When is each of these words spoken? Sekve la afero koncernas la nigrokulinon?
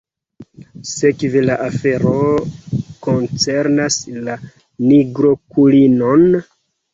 Sekve 0.91 1.43
la 1.49 1.57
afero 1.65 2.13
koncernas 3.09 3.99
la 4.29 4.39
nigrokulinon? 4.87 6.27